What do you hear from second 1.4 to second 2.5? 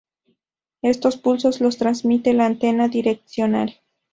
los transmite la